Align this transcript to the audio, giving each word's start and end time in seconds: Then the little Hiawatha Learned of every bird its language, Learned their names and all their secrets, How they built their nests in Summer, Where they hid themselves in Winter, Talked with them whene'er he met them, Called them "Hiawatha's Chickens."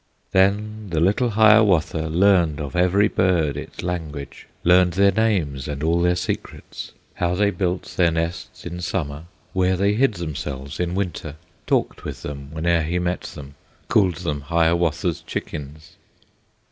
Then 0.31 0.87
the 0.89 0.99
little 0.99 1.29
Hiawatha 1.29 2.07
Learned 2.09 2.59
of 2.59 2.75
every 2.75 3.07
bird 3.07 3.55
its 3.55 3.83
language, 3.83 4.47
Learned 4.63 4.93
their 4.93 5.11
names 5.11 5.67
and 5.67 5.83
all 5.83 6.01
their 6.01 6.15
secrets, 6.15 6.93
How 7.13 7.35
they 7.35 7.51
built 7.51 7.83
their 7.95 8.09
nests 8.09 8.65
in 8.65 8.81
Summer, 8.81 9.25
Where 9.53 9.77
they 9.77 9.93
hid 9.93 10.15
themselves 10.15 10.79
in 10.79 10.95
Winter, 10.95 11.35
Talked 11.67 12.03
with 12.03 12.23
them 12.23 12.49
whene'er 12.51 12.81
he 12.81 12.97
met 12.97 13.21
them, 13.21 13.53
Called 13.89 14.15
them 14.15 14.41
"Hiawatha's 14.41 15.21
Chickens." 15.21 15.97